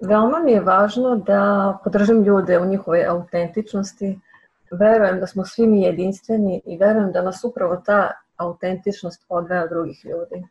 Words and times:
Veoma 0.00 0.38
mi 0.38 0.52
je 0.52 0.60
važno 0.60 1.16
da 1.16 1.40
podržim 1.84 2.22
ljude 2.24 2.58
u 2.58 2.66
njihovoj 2.66 3.04
autentičnosti. 3.06 4.18
Verujem 4.70 5.20
da 5.20 5.26
smo 5.26 5.44
svi 5.44 5.66
mi 5.66 5.82
jedinstveni 5.82 6.62
i 6.64 6.76
verujem 6.76 7.12
da 7.12 7.22
nas 7.22 7.44
upravo 7.44 7.76
ta 7.76 8.10
autentičnost 8.36 9.24
odvaja 9.28 9.64
od 9.64 9.70
drugih 9.70 10.04
ljudi. 10.04 10.44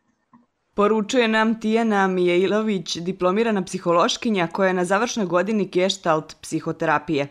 Poručuje 0.80 1.28
nam 1.28 1.60
Tijana 1.60 2.06
Mijailović, 2.06 2.96
diplomirana 2.96 3.62
psihološkinja 3.62 4.46
koja 4.46 4.68
je 4.68 4.74
na 4.74 4.84
završnoj 4.84 5.26
godini 5.26 5.66
geštalt 5.66 6.36
psihoterapije, 6.42 7.28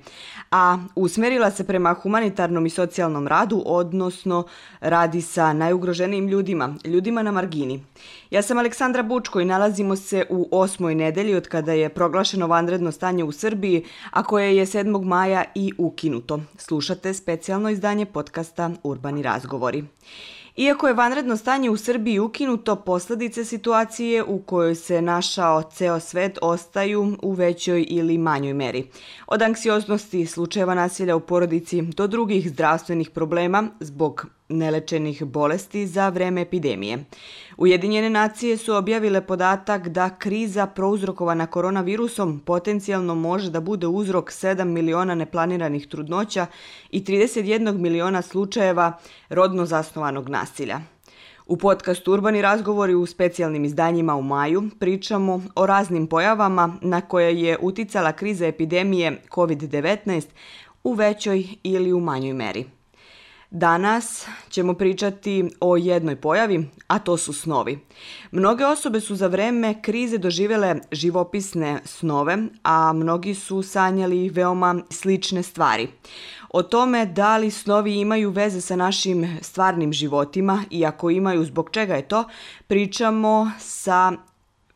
a 0.52 0.78
usmerila 0.96 1.52
se 1.52 1.64
prema 1.64 1.94
humanitarnom 1.94 2.66
i 2.66 2.70
socijalnom 2.70 3.28
radu, 3.28 3.64
odnosno 3.66 4.44
radi 4.80 5.22
sa 5.22 5.54
najugroženijim 5.54 6.28
ljudima, 6.28 6.76
ljudima 6.86 7.24
na 7.24 7.32
margini. 7.32 7.84
Ja 8.32 8.42
sam 8.42 8.58
Aleksandra 8.58 9.04
Bučko 9.04 9.40
i 9.40 9.46
nalazimo 9.46 9.96
se 9.96 10.26
u 10.30 10.50
osmoj 10.52 10.96
nedelji 10.96 11.36
od 11.36 11.48
kada 11.48 11.74
je 11.74 11.90
proglašeno 11.90 12.48
vanredno 12.48 12.92
stanje 12.92 13.24
u 13.24 13.32
Srbiji, 13.32 13.86
a 14.12 14.24
koje 14.24 14.58
je 14.58 14.66
7. 14.66 15.04
maja 15.04 15.44
i 15.56 15.72
ukinuto. 15.78 16.40
Slušate 16.58 17.14
specijalno 17.14 17.70
izdanje 17.70 18.06
podcasta 18.06 18.72
Urbani 18.84 19.24
razgovori. 19.24 19.84
Iako 20.60 20.88
je 20.88 20.94
vanredno 20.94 21.38
stanje 21.38 21.70
u 21.70 21.78
Srbiji 21.78 22.20
ukinuto, 22.20 22.76
posledice 22.76 23.46
situacije 23.46 24.24
u 24.24 24.42
kojoj 24.42 24.76
se 24.76 25.02
našao 25.02 25.64
ceo 25.64 26.00
svet 26.00 26.40
ostaju 26.42 27.18
u 27.22 27.32
većoj 27.32 27.86
ili 27.90 28.18
manjoj 28.18 28.54
meri. 28.54 28.88
Od 29.28 29.42
anksioznosti, 29.42 30.26
slučajeva 30.26 30.76
nasilja 30.76 31.16
u 31.16 31.20
porodici 31.20 31.82
do 31.82 32.08
drugih 32.08 32.50
zdravstvenih 32.50 33.10
problema 33.10 33.68
zbog 33.80 34.26
nelečenih 34.50 35.24
bolesti 35.24 35.88
za 35.88 36.10
vreme 36.10 36.42
epidemije. 36.42 37.06
Ujedinjene 37.58 38.10
nacije 38.10 38.58
su 38.58 38.76
objavile 38.76 39.28
podatak 39.28 39.88
da 39.88 40.10
kriza 40.10 40.66
prouzrokovana 40.66 41.48
koronavirusom 41.48 42.40
potencijalno 42.40 43.16
može 43.16 43.50
da 43.50 43.60
bude 43.60 43.88
uzrok 43.88 44.32
7 44.32 44.64
miliona 44.64 45.16
neplaniranih 45.16 45.88
trudnoća 45.88 46.46
i 46.90 47.04
31 47.04 47.78
miliona 47.78 48.22
slučajeva 48.22 49.00
rodno 49.30 49.66
zasnovanog 49.66 50.30
nasilja. 50.30 50.80
U 51.46 51.58
podcastu 51.58 52.14
Urbani 52.14 52.42
razgovori 52.42 52.96
u 52.96 53.06
specijalnim 53.06 53.66
izdanjima 53.66 54.16
u 54.16 54.22
maju 54.22 54.70
pričamo 54.80 55.42
o 55.56 55.66
raznim 55.66 56.08
pojavama 56.08 56.78
na 56.82 57.02
koje 57.02 57.42
je 57.42 57.58
uticala 57.62 58.12
kriza 58.12 58.48
epidemije 58.48 59.22
COVID-19 59.32 60.24
u 60.84 60.94
većoj 60.94 61.48
ili 61.64 61.94
u 61.94 62.00
manjoj 62.00 62.34
meri. 62.34 62.79
Danas 63.52 64.28
ćemo 64.50 64.74
pričati 64.74 65.50
o 65.60 65.78
jednoj 65.78 66.16
pojavi, 66.16 66.70
a 66.88 67.00
to 67.00 67.18
su 67.18 67.34
snovi. 67.34 67.80
Mnoge 68.32 68.66
osobe 68.66 69.00
su 69.00 69.16
za 69.16 69.28
vreme 69.28 69.82
krize 69.82 70.18
doživele 70.18 70.76
živopisne 70.92 71.82
snove, 71.86 72.38
a 72.64 72.94
mnogi 72.94 73.36
su 73.36 73.62
sanjali 73.62 74.30
veoma 74.30 74.82
slične 74.90 75.44
stvari. 75.44 75.88
O 76.50 76.64
tome 76.64 77.06
da 77.06 77.38
li 77.38 77.52
snovi 77.52 78.00
imaju 78.00 78.30
veze 78.30 78.62
sa 78.62 78.76
našim 78.76 79.38
stvarnim 79.42 79.94
životima 79.94 80.64
i 80.70 80.86
ako 80.86 81.10
imaju 81.10 81.46
zbog 81.46 81.70
čega 81.72 81.96
je 81.96 82.08
to, 82.08 82.24
pričamo 82.68 83.52
sa 83.60 84.12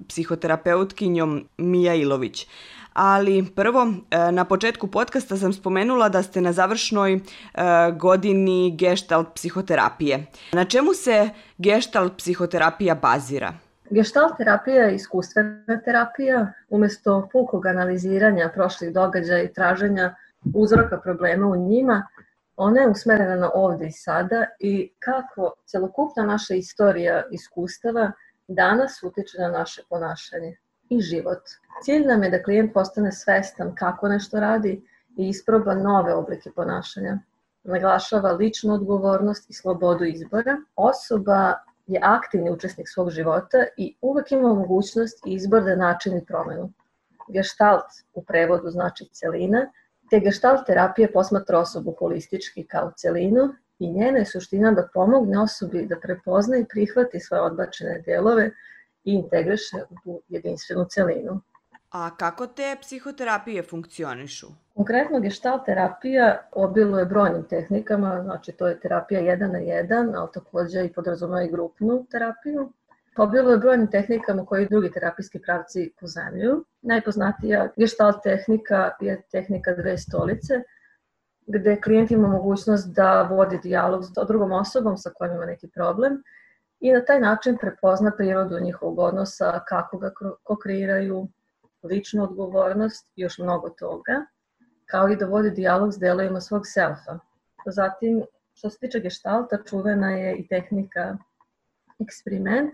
psihoterapeutkinjom 0.08 1.48
Mija 1.58 1.96
Ilović 1.96 2.48
ali 2.94 3.46
prvo 3.56 3.88
e, 4.12 4.32
na 4.32 4.46
početku 4.46 4.88
podcasta 4.88 5.38
sam 5.38 5.54
spomenula 5.54 6.10
da 6.10 6.24
ste 6.24 6.42
na 6.42 6.52
završnoj 6.52 7.14
e, 7.14 7.22
godini 7.92 8.76
gestalt 8.78 9.28
psihoterapije. 9.36 10.26
Na 10.52 10.66
čemu 10.66 10.94
se 10.94 11.30
gestalt 11.58 12.18
psihoterapija 12.18 12.96
bazira? 12.96 13.54
Gestalt 13.90 14.38
terapija 14.38 14.84
je 14.84 14.96
iskustvena 14.96 15.82
terapija. 15.86 16.54
Umesto 16.70 17.30
pukog 17.32 17.66
analiziranja 17.66 18.52
prošlih 18.54 18.94
događaja 18.94 19.44
i 19.44 19.54
traženja 19.54 20.16
uzroka 20.56 20.98
problema 20.98 21.48
u 21.48 21.56
njima, 21.56 22.08
ona 22.56 22.82
je 22.82 22.90
usmerena 22.90 23.36
na 23.36 23.50
ovde 23.54 23.88
i 23.88 23.92
sada 23.92 24.46
i 24.60 24.92
kako 25.00 25.54
celokupna 25.66 26.24
naša 26.24 26.54
istorija 26.54 27.24
iskustava 27.32 28.12
danas 28.48 29.04
utiče 29.04 29.38
na 29.40 29.48
naše 29.48 29.82
ponašanje 29.90 30.58
i 30.96 31.02
život. 31.02 31.42
Cilj 31.84 32.06
nam 32.06 32.24
je 32.24 32.30
da 32.30 32.44
klijent 32.44 32.74
postane 32.74 33.12
svestan 33.12 33.76
kako 33.76 34.08
nešto 34.08 34.40
radi 34.40 34.82
i 35.18 35.28
isproba 35.28 35.76
nove 35.76 36.14
oblike 36.14 36.52
ponašanja. 36.56 37.18
Naglašava 37.64 38.32
ličnu 38.32 38.74
odgovornost 38.74 39.50
i 39.50 39.54
slobodu 39.54 40.04
izbora. 40.04 40.58
Osoba 40.76 41.54
je 41.88 42.00
aktivni 42.04 42.52
učesnik 42.52 42.90
svog 42.90 43.10
života 43.10 43.66
i 43.78 43.96
uvek 44.02 44.32
ima 44.32 44.54
mogućnost 44.54 45.26
i 45.26 45.34
izbor 45.34 45.64
da 45.64 45.76
načini 45.76 46.26
promenu. 46.26 46.72
Gestalt 47.28 47.86
u 48.14 48.24
prevodu 48.24 48.70
znači 48.70 49.10
celina, 49.12 49.68
te 50.10 50.20
gestalt 50.20 50.66
terapija 50.66 51.08
posmatra 51.14 51.60
osobu 51.60 51.96
holistički 52.00 52.64
kao 52.68 52.92
celinu 52.98 53.54
i 53.80 53.92
njena 53.92 54.18
je 54.18 54.26
suština 54.26 54.72
da 54.72 54.88
pomogne 54.94 55.40
osobi 55.42 55.86
da 55.86 56.00
prepozna 56.00 56.58
i 56.58 56.66
prihvati 56.66 57.20
svoje 57.20 57.42
odbačene 57.42 58.02
delove 58.06 58.52
i 59.04 59.14
integriše 59.14 59.78
u 59.90 59.96
tu 60.04 60.22
jedinstvenu 60.30 60.86
celinu. 60.90 61.42
A 61.94 62.16
kako 62.18 62.48
te 62.48 62.76
psihoterapije 62.82 63.64
funkcionišu? 63.64 64.48
Konkretno 64.76 65.20
gestalt 65.20 65.66
terapija 65.66 66.50
obiluje 66.52 67.06
brojnim 67.06 67.44
tehnikama, 67.44 68.22
znači 68.24 68.52
to 68.52 68.68
je 68.68 68.80
terapija 68.80 69.20
jedan 69.20 69.52
na 69.52 69.58
jedan, 69.58 70.16
ali 70.16 70.30
takođe 70.34 70.86
i 70.86 70.94
podrazumeva 70.94 71.44
i 71.44 71.52
grupnu 71.52 72.06
terapiju. 72.12 72.72
Obiluje 73.18 73.58
brojnim 73.58 73.88
tehnikama 73.88 74.46
koji 74.46 74.68
drugi 74.68 74.92
terapijski 74.92 75.40
pravci 75.40 75.94
pozemljuju. 76.00 76.66
Najpoznatija 76.82 77.68
gestalt 77.78 78.24
tehnika 78.24 78.92
je 79.00 79.22
tehnika 79.32 79.76
dve 79.76 79.98
stolice, 79.98 80.62
gde 81.48 81.82
klijent 81.82 82.12
ima 82.12 82.28
mogućnost 82.28 82.88
da 82.96 83.22
vodi 83.22 83.60
dijalog 83.64 84.06
s 84.06 84.12
drugom 84.28 84.52
osobom 84.52 84.98
sa 84.98 85.10
kojom 85.10 85.36
ima 85.36 85.46
neki 85.46 85.68
problem 85.68 86.24
i 86.84 86.92
na 86.92 87.06
taj 87.06 87.20
način 87.20 87.58
prepozna 87.58 88.12
prirodu 88.12 88.60
njihovog 88.60 89.00
odnosa, 89.00 89.60
kako 89.68 89.98
ga 89.98 90.12
ko 90.44 90.56
kreiraju, 90.56 91.28
ličnu 91.84 92.24
odgovornost 92.24 93.12
još 93.16 93.38
mnogo 93.38 93.70
toga, 93.70 94.26
kao 94.86 95.10
i 95.10 95.16
da 95.16 95.26
vodi 95.26 95.52
dijalog 95.52 95.94
s 95.94 95.98
delovima 95.98 96.42
svog 96.42 96.68
selfa. 96.68 97.20
Zatim, 97.66 98.24
što 98.54 98.70
se 98.70 98.80
tiče 98.80 99.00
geštalta, 99.00 99.64
čuvena 99.64 100.12
je 100.12 100.36
i 100.36 100.48
tehnika 100.48 101.18
eksperiment, 102.00 102.74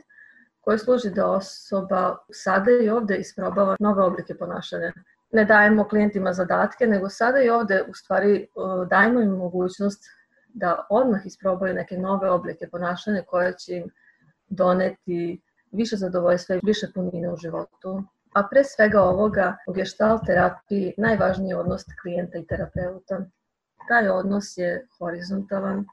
koja 0.61 0.77
služi 0.77 1.09
da 1.09 1.31
osoba 1.31 2.17
sada 2.31 2.71
i 2.71 2.89
ovde 2.89 3.17
isprobava 3.17 3.75
nove 3.79 4.03
oblike 4.03 4.37
ponašanja. 4.37 4.91
Ne 5.31 5.45
dajemo 5.45 5.87
klijentima 5.87 6.33
zadatke, 6.33 6.87
nego 6.87 7.09
sada 7.09 7.41
i 7.41 7.49
ovde 7.49 7.83
u 7.89 7.93
stvari 7.93 8.47
dajemo 8.89 9.21
im 9.21 9.29
mogućnost 9.29 10.03
da 10.47 10.87
odmah 10.89 11.25
isprobaju 11.25 11.73
neke 11.73 11.97
nove 11.97 12.29
oblike 12.29 12.69
ponašanja 12.69 13.23
koje 13.27 13.53
će 13.57 13.75
im 13.75 13.91
doneti 14.49 15.41
više 15.71 15.95
zadovoljstva 15.95 16.55
i 16.55 16.59
više 16.63 16.87
punine 16.95 17.33
u 17.33 17.37
životu. 17.37 18.03
A 18.33 18.47
pre 18.51 18.63
svega 18.63 19.01
ovoga 19.01 19.57
u 19.67 19.73
gestalt 19.73 20.25
terapiji 20.25 20.93
najvažniji 20.97 21.49
je 21.49 21.57
odnos 21.57 21.83
klijenta 22.01 22.37
i 22.37 22.45
terapeuta. 22.45 23.19
Taj 23.88 24.09
odnos 24.09 24.57
je 24.57 24.88
horizontalan, 24.99 25.85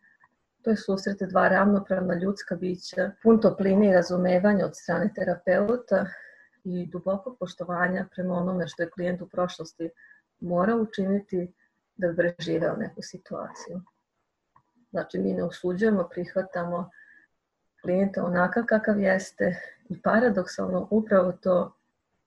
to 0.63 0.71
je 0.71 0.77
susrete 0.77 1.27
dva 1.27 1.49
ravnopravna 1.49 2.15
ljudska 2.15 2.57
bića, 2.57 3.11
pun 3.23 3.41
topline 3.41 3.89
i 3.89 3.93
razumevanja 3.93 4.67
od 4.67 4.77
strane 4.77 5.11
terapeuta 5.15 6.07
i 6.65 6.87
dubokog 6.87 7.37
poštovanja 7.39 8.07
prema 8.15 8.35
onome 8.35 8.69
što 8.69 8.83
je 8.83 8.91
klijent 8.91 9.23
u 9.23 9.29
prošlosti 9.29 9.91
mora 10.41 10.77
učiniti 10.77 11.53
da 11.97 12.09
bi 12.09 12.17
preživeo 12.17 12.77
neku 12.77 13.03
situaciju. 13.03 13.81
Znači, 14.91 15.19
mi 15.19 15.33
ne 15.33 15.45
osuđujemo, 15.45 16.09
prihvatamo 16.11 16.91
klijenta 17.83 18.25
onakav 18.25 18.65
kakav 18.65 19.01
jeste 19.01 19.61
i 19.89 20.03
paradoksalno 20.03 20.89
upravo 20.91 21.33
to 21.33 21.77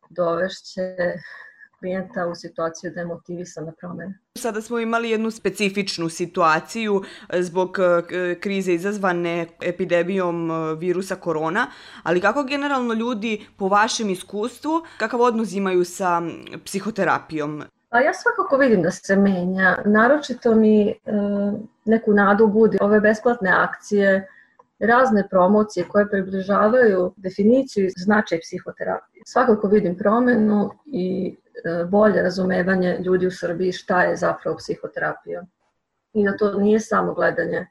dovešće 0.09 0.95
klijenta 1.79 2.27
u 2.27 2.35
situaciju 2.35 2.91
da 2.91 2.99
je 2.99 3.05
motivisan 3.05 3.65
na 3.65 3.71
promene. 3.71 4.19
Sada 4.37 4.61
smo 4.61 4.79
imali 4.79 5.09
jednu 5.09 5.31
specifičnu 5.31 6.09
situaciju 6.09 7.01
e, 7.29 7.41
zbog 7.41 7.77
e, 7.79 8.35
krize 8.39 8.73
izazvane 8.73 9.47
epidemijom 9.61 10.51
e, 10.51 10.75
virusa 10.75 11.15
korona, 11.15 11.67
ali 12.03 12.21
kako 12.21 12.43
generalno 12.43 12.93
ljudi 12.93 13.45
po 13.57 13.67
vašem 13.67 14.09
iskustvu, 14.09 14.81
kakav 14.97 15.21
odnos 15.21 15.53
imaju 15.53 15.85
sa 15.85 16.21
psihoterapijom? 16.65 17.63
A 17.89 17.99
ja 17.99 18.13
svakako 18.13 18.57
vidim 18.57 18.81
da 18.81 18.91
se 18.91 19.15
menja. 19.15 19.77
Naročito 19.85 20.55
mi 20.55 20.89
e, 20.89 20.95
neku 21.85 22.13
nadu 22.13 22.47
budi 22.47 22.77
ove 22.81 22.99
besplatne 22.99 23.51
akcije, 23.51 24.27
razne 24.79 25.27
promocije 25.29 25.85
koje 25.87 26.09
približavaju 26.09 27.13
definiciju 27.17 27.85
i 27.85 27.93
značaj 27.97 28.39
psihoterapije. 28.39 29.23
Svakako 29.25 29.67
vidim 29.67 29.97
promenu 29.97 30.69
i 30.85 31.37
e, 31.65 31.85
bolje 31.85 32.21
razumevanje 32.21 32.97
ljudi 32.99 33.27
u 33.27 33.31
Srbiji 33.31 33.71
šta 33.71 34.03
je 34.03 34.15
zapravo 34.15 34.57
psihoterapija. 34.57 35.45
I 36.13 36.23
da 36.23 36.37
to 36.37 36.53
nije 36.53 36.79
samo 36.79 37.13
gledanje 37.13 37.67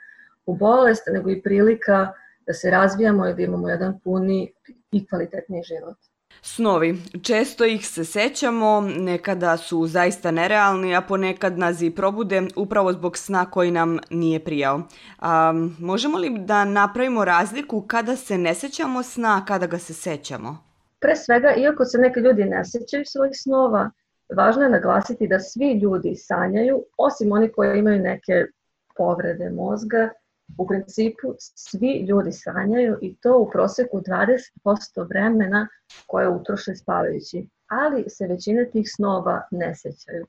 u 0.46 0.56
bolest, 0.56 1.02
nego 1.12 1.30
i 1.30 1.42
prilika 1.42 2.12
da 2.46 2.52
se 2.52 2.70
razvijamo 2.70 3.28
i 3.28 3.34
da 3.34 3.42
imamo 3.42 3.68
jedan 3.68 4.00
puni 4.00 4.52
i 4.92 5.06
kvalitetniji 5.06 5.62
život. 5.62 5.96
Snovi. 6.42 7.02
Često 7.22 7.64
ih 7.64 7.88
se 7.88 8.04
sećamo, 8.04 8.80
nekada 8.80 9.56
su 9.56 9.86
zaista 9.86 10.30
nerealni, 10.30 10.96
a 10.96 11.00
ponekad 11.00 11.58
nas 11.58 11.82
i 11.82 11.90
probude 11.90 12.42
upravo 12.56 12.92
zbog 12.92 13.18
sna 13.18 13.50
koji 13.50 13.70
nam 13.70 13.98
nije 14.10 14.44
prijao. 14.44 14.82
A, 15.18 15.52
možemo 15.78 16.18
li 16.18 16.38
da 16.38 16.64
napravimo 16.64 17.24
razliku 17.24 17.80
kada 17.80 18.16
se 18.16 18.38
ne 18.38 18.54
sećamo 18.54 19.02
sna, 19.02 19.44
kada 19.44 19.66
ga 19.66 19.78
se 19.78 19.94
sećamo? 19.94 20.58
Pre 21.00 21.16
svega, 21.16 21.54
iako 21.56 21.84
se 21.84 21.98
neki 21.98 22.20
ljudi 22.20 22.44
ne 22.44 22.64
sećaju 22.64 23.04
svojih 23.06 23.32
snova, 23.34 23.90
važno 24.36 24.62
je 24.62 24.70
naglasiti 24.70 25.28
da 25.28 25.40
svi 25.40 25.72
ljudi 25.72 26.14
sanjaju, 26.16 26.84
osim 26.98 27.32
oni 27.32 27.52
koji 27.52 27.78
imaju 27.78 28.02
neke 28.02 28.46
povrede 28.96 29.50
mozga, 29.50 30.08
u 30.58 30.66
principu 30.66 31.34
svi 31.38 32.06
ljudi 32.08 32.32
sanjaju 32.32 32.98
i 33.02 33.16
to 33.16 33.38
u 33.38 33.50
proseku 33.50 34.00
20% 34.00 35.08
vremena 35.08 35.68
koje 36.06 36.28
utroše 36.28 36.76
spavajući, 36.76 37.46
ali 37.68 38.04
se 38.08 38.26
većina 38.26 38.64
tih 38.64 38.90
snova 38.96 39.42
ne 39.50 39.74
sećaju. 39.74 40.26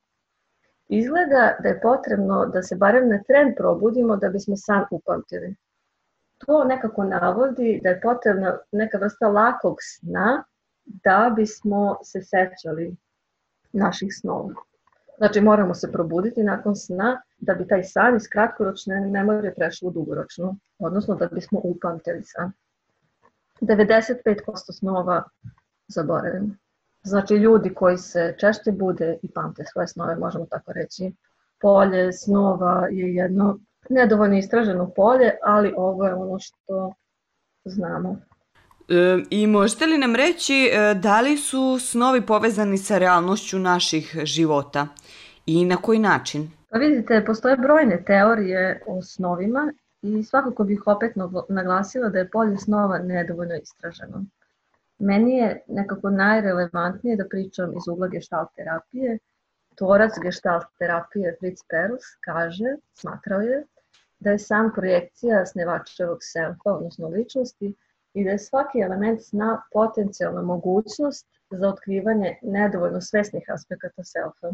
Izgleda 0.88 1.56
da 1.64 1.70
je 1.70 1.82
potrebno 1.82 2.46
da 2.46 2.64
se 2.64 2.76
barem 2.76 3.10
na 3.10 3.24
tren 3.28 3.54
probudimo 3.58 4.18
da 4.18 4.30
bismo 4.30 4.56
san 4.58 4.86
upamtili. 4.92 5.56
To 6.38 6.64
nekako 6.64 7.04
navodi 7.04 7.80
da 7.84 7.90
je 7.90 8.02
potrebna 8.02 8.58
neka 8.72 8.98
vrsta 8.98 9.28
lakog 9.28 9.78
sna 9.82 10.44
da 10.86 11.34
bismo 11.36 11.98
se 12.04 12.22
sećali 12.22 12.96
naših 13.72 14.10
snova. 14.20 14.54
Znači 15.20 15.42
moramo 15.42 15.74
se 15.74 15.92
probuditi 15.92 16.44
nakon 16.44 16.76
sna 16.76 17.22
da 17.38 17.54
bi 17.54 17.68
taj 17.68 17.84
san 17.84 18.16
iz 18.16 18.28
kratkoročne 18.28 19.02
memorije 19.02 19.56
prešao 19.56 19.88
u 19.88 19.92
dugoročnu, 19.92 20.56
odnosno 20.80 21.16
da 21.16 21.28
bismo 21.28 21.62
upamtili 21.64 22.24
san. 22.24 22.52
95% 23.62 24.80
snova 24.80 25.24
zaboravimo. 25.88 26.56
Znači 27.04 27.34
ljudi 27.34 27.74
koji 27.74 27.98
se 27.98 28.36
češće 28.40 28.72
bude 28.72 29.18
i 29.22 29.32
pamte 29.32 29.64
svoje 29.66 29.88
snove, 29.88 30.16
možemo 30.16 30.46
tako 30.46 30.74
reći. 30.74 31.12
Polje 31.62 32.14
snova 32.14 32.88
je 32.92 33.16
jedno 33.16 33.60
nedovoljno 33.90 34.38
istraženo 34.38 34.92
polje, 34.96 35.32
ali 35.44 35.74
ovo 35.78 36.06
je 36.06 36.14
ono 36.14 36.40
što 36.40 36.94
znamo. 37.66 38.18
E, 38.90 39.24
I 39.30 39.48
možete 39.48 39.86
li 39.86 39.98
nam 39.98 40.16
reći 40.16 40.70
e, 40.74 40.94
da 40.94 41.22
li 41.22 41.38
su 41.38 41.80
snovi 41.80 42.26
povezani 42.26 42.78
sa 42.78 42.98
realnošću 42.98 43.60
naših 43.60 44.18
života 44.24 44.88
i 45.46 45.66
na 45.66 45.78
koji 45.78 46.00
način? 46.00 46.52
Pa 46.70 46.78
vidite, 46.78 47.26
postoje 47.26 47.58
brojne 47.58 48.04
teorije 48.04 48.84
o 48.88 49.02
snovima 49.02 49.74
i 50.02 50.24
svakako 50.24 50.64
bih 50.64 50.88
opet 50.88 51.12
naglasila 51.50 52.10
da 52.10 52.20
je 52.20 52.30
polje 52.30 52.58
snova 52.58 52.98
nedovoljno 52.98 53.56
istraženo. 53.56 54.26
Meni 55.00 55.38
je 55.38 55.64
nekako 55.68 56.10
najrelevantnije 56.10 57.16
da 57.16 57.28
pričam 57.30 57.78
iz 57.78 57.88
ugla 57.88 58.08
gestalt 58.08 58.50
terapije. 58.56 59.18
Tvorac 59.76 60.12
gestalt 60.22 60.66
terapije 60.80 61.36
Fritz 61.40 61.64
Perls 61.70 62.04
kaže, 62.22 62.76
smatrao 62.94 63.40
je, 63.42 63.64
da 64.20 64.32
je 64.32 64.40
sam 64.40 64.72
projekcija 64.76 65.46
snevačevog 65.46 66.18
selfa, 66.22 66.72
odnosno 66.72 67.08
ličnosti, 67.08 67.76
i 68.14 68.24
da 68.24 68.30
je 68.30 68.40
svaki 68.40 68.80
element 68.80 69.22
sna 69.24 69.62
potencijalna 69.74 70.42
mogućnost 70.42 71.28
za 71.50 71.70
otkrivanje 71.70 72.38
nedovoljno 72.42 73.02
svesnih 73.02 73.44
aspekata 73.54 74.04
selfa. 74.04 74.48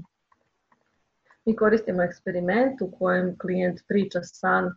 Mi 1.45 1.55
koristimo 1.55 2.03
eksperiment 2.03 2.81
u 2.81 2.91
kojem 2.99 3.37
klijent 3.37 3.81
priča 3.87 4.21
san 4.23 4.71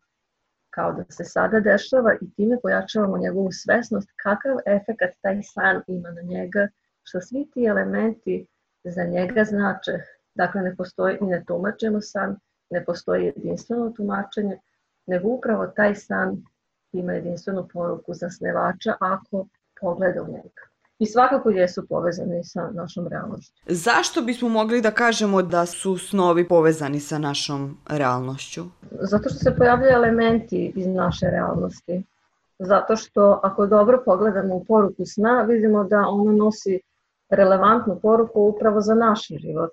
kao 0.70 0.93
da 0.93 1.05
se 1.11 1.25
sada 1.25 1.61
dešava 1.61 2.12
i 2.20 2.31
time 2.37 2.61
pojačavamo 2.62 3.19
njegovu 3.19 3.53
svesnost 3.53 4.09
kakav 4.23 4.56
efekat 4.67 5.11
taj 5.20 5.43
san 5.43 5.82
ima 5.87 6.11
na 6.11 6.23
njega, 6.23 6.69
što 7.03 7.20
svi 7.20 7.50
ti 7.55 7.65
elementi 7.65 8.47
za 8.85 9.05
njega 9.05 9.44
znače. 9.44 9.93
Dakle, 10.35 10.62
ne 10.62 10.76
postoji, 10.76 11.19
mi 11.20 11.26
ne 11.26 11.44
tumačemo 11.47 12.00
san, 12.00 12.37
ne 12.71 12.85
postoji 12.85 13.25
jedinstveno 13.25 13.91
tumačenje, 13.91 14.59
nego 15.06 15.29
upravo 15.29 15.67
taj 15.67 15.94
san 15.94 16.37
ima 16.93 17.12
jedinstvenu 17.12 17.69
poruku 17.73 18.14
za 18.14 18.31
snevača 18.31 18.94
ako 19.00 19.47
pogleda 19.81 20.23
u 20.23 20.26
njega. 20.26 20.62
I 20.99 21.06
svakako 21.06 21.50
jesu 21.50 21.87
povezani 21.89 22.45
sa 22.45 22.71
našom 22.75 23.06
realnošću. 23.09 23.53
Zašto 23.67 24.23
bismo 24.23 24.49
mogli 24.49 24.81
da 24.81 24.91
kažemo 24.91 25.43
da 25.43 25.67
su 25.67 25.99
snovi 25.99 26.49
povezani 26.49 27.00
sa 27.00 27.19
našom 27.19 27.79
realnošću? 27.89 28.65
Zato 28.91 29.29
što 29.29 29.39
se 29.39 29.56
pojavljaju 29.56 29.93
elementi 29.93 30.73
iz 30.77 30.87
naše 30.87 31.27
realnosti. 31.31 32.03
Zato 32.59 32.97
što 32.97 33.41
ako 33.43 33.67
dobro 33.67 34.03
pogledamo 34.05 34.55
u 34.55 34.65
poruku 34.65 35.05
sna, 35.06 35.43
vidimo 35.43 35.85
da 35.85 36.09
ona 36.09 36.33
nosi 36.33 36.81
relevantnu 37.31 37.99
poruku 38.03 38.41
upravo 38.43 38.81
za 38.81 38.95
naš 38.95 39.27
život. 39.29 39.73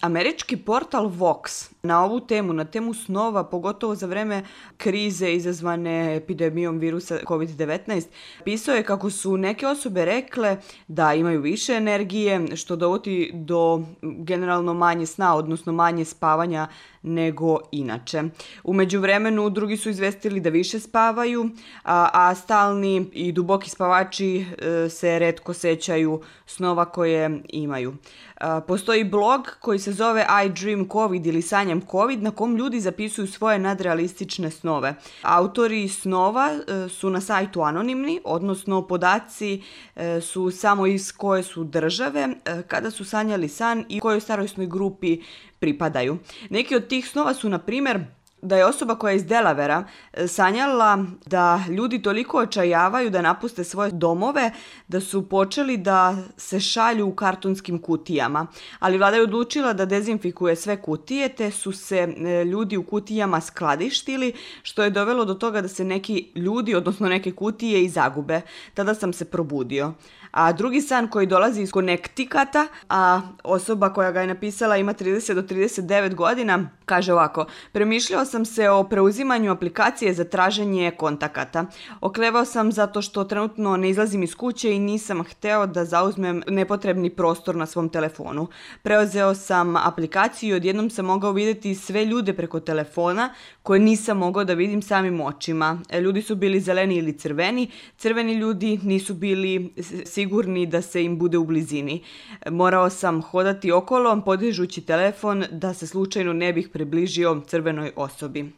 Američki 0.00 0.56
portal 0.56 1.08
Vox 1.08 1.70
na 1.82 2.04
ovu 2.04 2.20
temu, 2.20 2.52
na 2.52 2.64
temu 2.64 2.94
snova, 2.94 3.44
pogotovo 3.44 3.94
za 3.94 4.06
vreme 4.06 4.42
krize 4.76 5.32
izazvane 5.32 6.16
epidemijom 6.16 6.78
virusa 6.78 7.18
COVID-19, 7.26 8.06
pisao 8.44 8.74
je 8.74 8.84
kako 8.84 9.10
su 9.10 9.36
neke 9.36 9.66
osobe 9.66 10.04
rekle 10.04 10.56
da 10.88 11.14
imaju 11.14 11.40
više 11.40 11.72
energije, 11.72 12.56
što 12.56 12.76
dovodi 12.76 13.30
do 13.34 13.82
generalno 14.02 14.74
manje 14.74 15.06
sna, 15.06 15.34
odnosno 15.36 15.72
manje 15.72 16.04
spavanja 16.04 16.68
nego 17.02 17.58
inače. 17.72 18.22
Umeđu 18.64 19.00
vremenu 19.00 19.50
drugi 19.50 19.76
su 19.76 19.90
izvestili 19.90 20.40
da 20.40 20.50
više 20.50 20.80
spavaju, 20.80 21.50
a, 21.84 22.08
a 22.12 22.34
stalni 22.34 23.06
i 23.12 23.32
duboki 23.32 23.70
spavači 23.70 24.36
e, 24.58 24.88
se 24.88 25.18
redko 25.18 25.54
sećaju 25.54 26.20
snova 26.46 26.84
koje 26.84 27.40
imaju. 27.48 27.94
A, 28.36 28.60
postoji 28.60 29.04
blog 29.04 29.56
koji 29.60 29.78
se 29.78 29.92
zove 29.92 30.26
I 30.46 30.48
Dream 30.48 30.88
COVID 30.92 31.26
ili 31.26 31.42
Sanjam 31.42 31.80
COVID 31.90 32.22
na 32.22 32.30
kom 32.30 32.56
ljudi 32.56 32.80
zapisuju 32.80 33.26
svoje 33.26 33.58
nadrealistične 33.58 34.50
snove. 34.50 34.94
Autori 35.22 35.88
snova 35.88 36.50
e, 36.52 36.88
su 36.88 37.10
na 37.10 37.20
sajtu 37.20 37.62
anonimni, 37.62 38.20
odnosno 38.24 38.86
podaci 38.86 39.62
e, 39.96 40.20
su 40.20 40.50
samo 40.50 40.86
iz 40.86 41.12
koje 41.12 41.42
su 41.42 41.64
države, 41.64 42.28
e, 42.44 42.62
kada 42.62 42.90
su 42.90 43.04
sanjali 43.04 43.48
san 43.48 43.84
i 43.88 44.00
kojoj 44.00 44.20
starosnoj 44.20 44.66
grupi 44.66 45.18
pripadaju. 45.60 46.18
Neki 46.50 46.76
od 46.76 46.88
tih 46.88 47.08
snova 47.08 47.34
su, 47.34 47.48
na 47.48 47.58
primjer, 47.58 48.00
da 48.42 48.56
je 48.56 48.66
osoba 48.66 48.94
koja 48.94 49.10
je 49.10 49.16
iz 49.16 49.24
Delavera 49.24 49.84
e, 50.12 50.28
sanjala 50.28 51.04
da 51.26 51.64
ljudi 51.68 52.02
toliko 52.02 52.38
očajavaju 52.38 53.10
da 53.10 53.22
napuste 53.22 53.64
svoje 53.64 53.90
domove 53.90 54.50
da 54.88 55.00
su 55.00 55.28
počeli 55.28 55.76
da 55.76 56.16
se 56.36 56.60
šalju 56.60 57.08
u 57.08 57.14
kartonskim 57.14 57.78
kutijama. 57.78 58.46
Ali 58.78 58.98
vlada 58.98 59.16
je 59.16 59.22
odlučila 59.22 59.72
da 59.72 59.84
dezinfikuje 59.84 60.56
sve 60.56 60.82
kutije 60.82 61.28
te 61.28 61.50
su 61.50 61.72
se 61.72 61.98
e, 61.98 62.44
ljudi 62.44 62.76
u 62.76 62.82
kutijama 62.82 63.40
skladištili 63.40 64.32
što 64.62 64.82
je 64.84 64.90
dovelo 64.90 65.24
do 65.24 65.34
toga 65.34 65.60
da 65.60 65.68
se 65.68 65.84
neki 65.84 66.32
ljudi, 66.34 66.74
odnosno 66.74 67.08
neke 67.08 67.32
kutije 67.32 67.84
i 67.84 67.88
zagube. 67.88 68.40
Tada 68.74 68.94
sam 68.94 69.12
se 69.12 69.24
probudio. 69.24 69.92
A 70.30 70.52
drugi 70.52 70.80
san 70.80 71.08
koji 71.08 71.26
dolazi 71.26 71.62
iz 71.62 71.70
Konektikata, 71.70 72.66
a 72.88 73.20
osoba 73.44 73.92
koja 73.92 74.12
ga 74.12 74.20
je 74.20 74.26
napisala 74.26 74.76
ima 74.76 74.94
30 74.94 75.34
do 75.34 75.42
39 75.42 76.14
godina, 76.14 76.70
kaže 76.84 77.12
ovako, 77.12 77.46
premišljao 77.72 78.24
sam 78.24 78.44
se 78.44 78.70
o 78.70 78.84
preuzimanju 78.84 79.52
aplikacije 79.52 80.14
za 80.14 80.24
traženje 80.24 80.90
kontakata. 80.90 81.64
Oklevao 82.00 82.44
sam 82.44 82.72
zato 82.72 83.02
što 83.02 83.24
trenutno 83.24 83.76
ne 83.76 83.90
izlazim 83.90 84.22
iz 84.22 84.34
kuće 84.34 84.72
i 84.72 84.78
nisam 84.78 85.24
hteo 85.24 85.66
da 85.66 85.84
zauzmem 85.84 86.42
nepotrebni 86.48 87.10
prostor 87.10 87.56
na 87.56 87.66
svom 87.66 87.88
telefonu. 87.88 88.48
Preuzeo 88.82 89.34
sam 89.34 89.76
aplikaciju 89.76 90.50
i 90.50 90.56
odjednom 90.56 90.90
sam 90.90 91.04
mogao 91.04 91.32
videti 91.32 91.74
sve 91.74 92.04
ljude 92.04 92.32
preko 92.32 92.60
telefona 92.60 93.34
koje 93.62 93.80
nisam 93.80 94.18
mogao 94.18 94.44
da 94.44 94.54
vidim 94.54 94.82
samim 94.82 95.20
očima. 95.20 95.80
Ljudi 96.00 96.22
su 96.22 96.34
bili 96.34 96.60
zeleni 96.60 96.96
ili 96.96 97.18
crveni, 97.18 97.70
crveni 97.96 98.34
ljudi 98.34 98.80
nisu 98.82 99.14
bili 99.14 99.72
sigurni 100.20 100.66
da 100.66 100.82
se 100.82 101.04
im 101.04 101.18
bude 101.18 101.38
u 101.38 101.44
blizini. 101.44 102.04
Morao 102.50 102.90
sam 102.90 103.22
hodati 103.22 103.72
okolo, 103.72 104.22
podižući 104.24 104.86
telefon 104.86 105.44
da 105.50 105.74
se 105.74 105.86
slučajno 105.86 106.32
ne 106.32 106.52
bih 106.52 106.68
približio 106.72 107.40
crvenoj 107.46 107.92
osobi. 107.96 108.52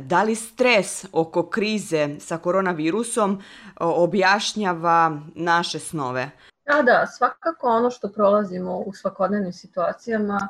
Da 0.00 0.22
li 0.22 0.34
stres 0.34 1.04
oko 1.12 1.42
krize 1.50 2.08
sa 2.20 2.38
koronavirusom 2.38 3.42
objašnjava 3.80 5.20
naše 5.34 5.78
snove? 5.78 6.30
Da, 6.66 6.82
da, 6.82 7.06
svakako 7.06 7.68
ono 7.68 7.90
što 7.90 8.08
prolazimo 8.08 8.76
u 8.78 8.92
svakodnevnim 8.92 9.52
situacijama 9.52 10.48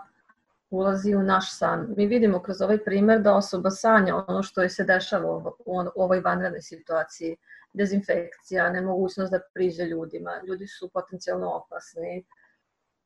ulazi 0.70 1.14
u 1.14 1.22
naš 1.22 1.58
san. 1.58 1.86
Mi 1.96 2.06
vidimo 2.06 2.42
kroz 2.42 2.60
ovaj 2.60 2.78
primer 2.84 3.20
da 3.20 3.34
osoba 3.34 3.70
sanja 3.70 4.16
ono 4.28 4.42
što 4.42 4.62
je 4.62 4.68
se 4.68 4.84
dešava 4.84 5.52
u 5.66 6.02
ovoj 6.02 6.20
vanrednoj 6.20 6.62
situaciji 6.62 7.36
dezinfekcija, 7.78 8.70
nemogućnost 8.70 9.32
da 9.32 9.40
priđe 9.54 9.84
ljudima, 9.84 10.40
ljudi 10.48 10.66
su 10.66 10.90
potencijalno 10.94 11.52
opasni. 11.52 12.24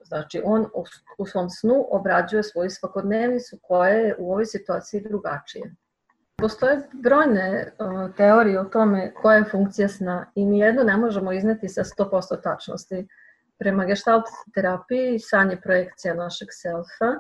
Znači, 0.05 0.43
on 0.45 0.67
u 1.19 1.27
svom 1.27 1.51
snu 1.51 1.87
obrađuje 1.91 2.43
svoju 2.43 2.71
svakodnevnicu 2.71 3.59
koja 3.63 3.93
je 3.93 4.15
u 4.19 4.33
ovoj 4.33 4.47
situaciji 4.47 5.01
drugačije. 5.01 5.75
Postoje 6.37 6.89
brojne 6.93 7.73
teorije 8.17 8.61
o 8.61 8.65
tome 8.65 9.15
koja 9.15 9.37
je 9.37 9.45
funkcija 9.51 9.89
sna 9.89 10.33
i 10.35 10.45
nijedno 10.45 10.83
ne 10.83 10.97
možemo 10.97 11.33
izneti 11.33 11.69
sa 11.69 11.85
100% 11.85 12.43
tačnosti. 12.43 13.07
Prema 13.59 13.85
gestalt 13.85 14.25
terapiji 14.55 15.19
san 15.19 15.51
je 15.51 15.61
projekcija 15.61 16.15
našeg 16.15 16.49
selfa 16.51 17.13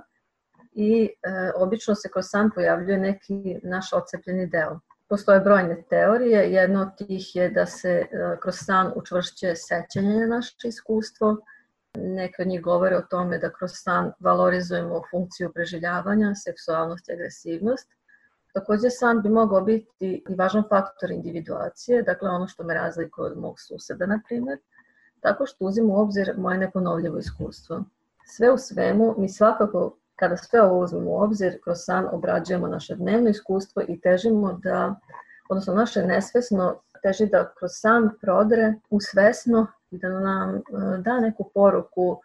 i 0.73 1.05
e, 1.05 1.11
obično 1.57 1.95
se 1.95 2.09
kroz 2.13 2.25
san 2.29 2.51
pojavljuje 2.55 2.99
neki 2.99 3.61
naš 3.63 3.93
ocepljeni 3.93 4.47
deo. 4.47 4.81
Postoje 5.13 5.41
brojne 5.41 5.83
teorije, 5.91 6.53
jedna 6.53 6.83
od 6.83 7.07
tih 7.07 7.37
je 7.37 7.49
da 7.51 7.67
se 7.67 7.89
e, 7.89 8.07
kroz 8.41 8.55
san 8.59 8.93
učvršće 8.97 9.55
sećanje 9.57 10.17
na 10.17 10.27
naše 10.27 10.69
iskustvo, 10.69 11.37
Neke 11.95 12.43
od 12.43 12.49
njih 12.49 12.63
govore 12.63 12.97
o 12.97 13.03
tome 13.11 13.39
da 13.39 13.51
kroz 13.53 13.71
san 13.75 14.13
valorizujemo 14.21 15.03
funkciju 15.11 15.53
preživljavanja, 15.53 16.35
seksualnost 16.35 17.09
i 17.09 17.13
agresivnost. 17.13 17.89
Takođe, 18.53 18.91
san 18.91 19.23
bi 19.23 19.29
mogao 19.29 19.61
biti 19.61 20.23
i 20.29 20.35
važan 20.35 20.65
faktor 20.69 21.11
individuacije, 21.11 22.03
dakle 22.03 22.31
ono 22.31 22.49
što 22.49 22.65
me 22.65 22.75
razlikuje 22.75 23.31
od 23.31 23.39
mog 23.39 23.61
suseda, 23.61 24.07
na 24.07 24.21
primjer, 24.29 24.59
tako 25.21 25.47
što 25.47 25.65
uzim 25.65 25.91
u 25.91 26.01
obzir 26.01 26.35
moje 26.37 26.59
neponovljivo 26.59 27.19
iskustvo. 27.19 27.85
Sve 28.27 28.53
u 28.53 28.59
svemu, 28.59 29.15
mi 29.19 29.29
svakako, 29.29 29.97
kada 30.23 30.37
sve 30.37 30.63
ovo 30.63 30.85
uzmemo 30.85 31.11
u 31.11 31.23
obzir, 31.23 31.59
kroz 31.65 31.79
san 31.81 32.07
obrađujemo 32.13 32.69
naše 32.69 32.95
dnevno 32.95 33.31
iskustvo 33.31 33.83
i 33.89 34.01
težimo 34.01 34.53
da, 34.63 34.95
odnosno 35.49 35.75
naše 35.75 36.03
nesvesno 36.03 36.81
teži 37.03 37.27
da 37.27 37.53
kroz 37.59 37.71
san 37.75 38.11
prodre 38.21 38.75
u 38.91 39.01
svesno 39.01 39.67
i 39.91 39.99
da 39.99 40.09
nam 40.09 40.57
e, 40.57 40.61
da 40.99 41.21
neku 41.21 41.51
poruku 41.55 42.21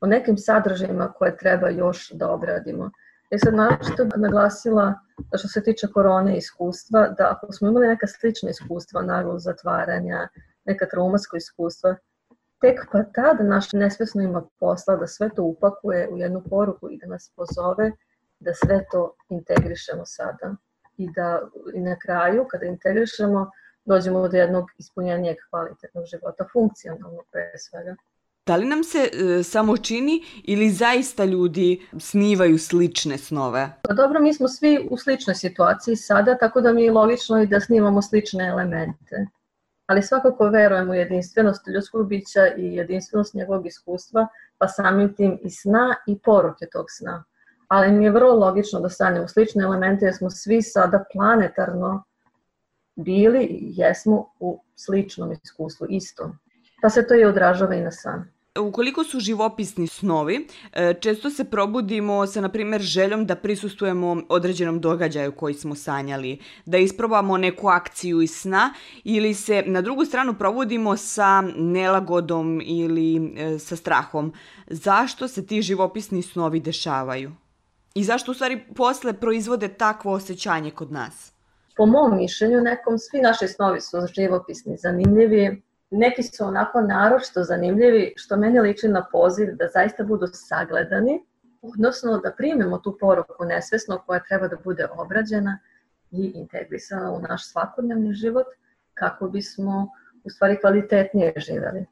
o 0.00 0.06
nekim 0.06 0.38
sadržajima 0.38 1.12
koje 1.12 1.36
treba 1.36 1.68
još 1.68 2.10
da 2.10 2.30
obradimo. 2.30 2.90
Ja 3.30 3.38
sam 3.38 3.56
naročito 3.56 4.06
naglasila 4.16 4.94
da 5.32 5.38
što 5.38 5.48
se 5.48 5.62
tiče 5.62 5.86
korone 5.86 6.36
iskustva, 6.36 7.08
da 7.08 7.30
ako 7.30 7.52
smo 7.52 7.68
imali 7.68 7.86
neka 7.86 8.06
slična 8.06 8.50
iskustva, 8.50 9.02
naglo 9.02 9.38
zatvaranja, 9.38 10.28
neka 10.64 10.86
traumatsko 10.86 11.36
iskustva, 11.36 11.96
tek 12.60 12.80
pa 12.92 13.02
tada 13.02 13.44
naš 13.44 13.72
nesvesno 13.72 14.22
ima 14.22 14.42
posla 14.60 14.96
da 14.96 15.06
sve 15.06 15.30
to 15.36 15.42
upakuje 15.42 16.08
u 16.08 16.18
jednu 16.18 16.42
poruku 16.50 16.90
i 16.90 16.98
da 16.98 17.06
nas 17.06 17.32
pozove 17.36 17.92
da 18.40 18.54
sve 18.54 18.84
to 18.92 19.14
integrišemo 19.28 20.02
sada. 20.06 20.54
I 20.96 21.10
da 21.12 21.40
i 21.74 21.80
na 21.80 21.98
kraju, 21.98 22.44
kada 22.50 22.66
integrišemo, 22.66 23.50
dođemo 23.84 24.28
do 24.28 24.36
jednog 24.36 24.64
ispunjenijeg 24.78 25.36
kvalitetnog 25.50 26.04
života, 26.06 26.44
funkcionalnog 26.52 27.24
pre 27.32 27.58
svega. 27.58 27.96
Da 28.46 28.56
li 28.56 28.66
nam 28.66 28.84
se 28.84 28.98
e, 28.98 29.42
samo 29.42 29.76
čini 29.76 30.24
ili 30.44 30.70
zaista 30.70 31.24
ljudi 31.24 31.86
snivaju 31.98 32.58
slične 32.58 33.18
snove? 33.18 33.68
Pa 33.82 33.94
dobro, 33.94 34.20
mi 34.20 34.34
smo 34.34 34.48
svi 34.48 34.88
u 34.90 34.96
sličnoj 34.96 35.34
situaciji 35.34 35.96
sada, 35.96 36.38
tako 36.38 36.60
da 36.60 36.72
mi 36.72 36.82
je 36.82 36.92
logično 36.92 37.42
i 37.42 37.46
da 37.46 37.60
snimamo 37.60 38.02
slične 38.02 38.46
elemente. 38.46 39.26
Ali 39.90 40.02
svakako 40.02 40.48
verujem 40.48 40.90
u 40.90 40.94
jedinstvenost 40.94 41.66
ljudskog 41.66 42.08
bića 42.08 42.46
i 42.56 42.74
jedinstvenost 42.74 43.34
njegovog 43.34 43.66
iskustva, 43.66 44.26
pa 44.58 44.68
samim 44.68 45.14
tim 45.14 45.38
i 45.42 45.50
sna 45.50 45.96
i 46.06 46.18
poruke 46.18 46.66
tog 46.72 46.86
sna. 46.88 47.24
Ali 47.68 47.92
mi 47.92 48.04
je 48.04 48.10
vrlo 48.10 48.34
logično 48.34 48.80
da 48.80 48.88
sanjamo 48.88 49.28
slične 49.28 49.64
elemente 49.64 50.04
jer 50.04 50.14
smo 50.14 50.30
svi 50.30 50.62
sada 50.62 51.04
planetarno 51.12 52.04
bili 52.94 53.44
i 53.44 53.72
jesmo 53.76 54.26
u 54.40 54.62
sličnom 54.76 55.32
iskustvu, 55.32 55.86
istom. 55.90 56.38
Pa 56.82 56.90
se 56.90 57.06
to 57.06 57.14
i 57.14 57.24
odražava 57.24 57.74
i 57.74 57.82
na 57.82 57.90
san. 57.90 58.24
Ukoliko 58.60 59.04
su 59.04 59.20
živopisni 59.20 59.86
snovi, 59.86 60.46
e, 60.72 60.94
često 61.00 61.30
se 61.30 61.44
probudimo 61.44 62.26
sa, 62.26 62.40
na 62.40 62.48
primjer, 62.48 62.80
željom 62.80 63.26
da 63.26 63.36
prisustujemo 63.36 64.22
određenom 64.28 64.80
događaju 64.80 65.32
koji 65.32 65.54
smo 65.54 65.74
sanjali, 65.74 66.38
da 66.66 66.78
isprobamo 66.78 67.36
neku 67.36 67.68
akciju 67.68 68.20
iz 68.22 68.30
sna 68.30 68.74
ili 69.04 69.34
se 69.34 69.62
na 69.66 69.80
drugu 69.80 70.04
stranu 70.04 70.34
probudimo 70.34 70.96
sa 70.96 71.42
nelagodom 71.56 72.60
ili 72.64 73.34
e, 73.36 73.58
sa 73.58 73.76
strahom. 73.76 74.32
Zašto 74.66 75.28
se 75.28 75.46
ti 75.46 75.62
živopisni 75.62 76.22
snovi 76.22 76.60
dešavaju? 76.60 77.32
I 77.94 78.04
zašto 78.04 78.30
u 78.30 78.34
stvari 78.34 78.60
posle 78.76 79.12
proizvode 79.12 79.68
takvo 79.68 80.12
osjećanje 80.12 80.70
kod 80.70 80.92
nas? 80.92 81.32
po 81.80 81.86
mom 81.86 82.16
mišljenju 82.16 82.60
nekom, 82.60 82.98
svi 82.98 83.20
naši 83.20 83.48
snovi 83.48 83.80
su 83.80 83.96
živopisni, 84.14 84.76
zanimljivi, 84.76 85.62
neki 85.90 86.22
su 86.22 86.44
onako 86.44 86.80
naročito 86.80 87.42
zanimljivi, 87.42 88.12
što 88.16 88.36
meni 88.36 88.60
liči 88.60 88.88
na 88.88 89.06
poziv 89.12 89.56
da 89.56 89.68
zaista 89.74 90.04
budu 90.04 90.26
sagledani, 90.32 91.24
odnosno 91.62 92.18
da 92.18 92.32
primemo 92.36 92.78
tu 92.78 92.96
poruku 93.00 93.44
nesvesno 93.44 94.02
koja 94.06 94.20
treba 94.28 94.48
da 94.48 94.56
bude 94.64 94.86
obrađena 94.96 95.58
i 96.10 96.32
integrisana 96.34 97.12
u 97.12 97.20
naš 97.20 97.50
svakodnevni 97.50 98.12
život 98.12 98.46
kako 98.94 99.28
bismo 99.28 99.88
u 100.24 100.30
stvari 100.30 100.60
kvalitetnije 100.60 101.32
živeli. 101.36 101.86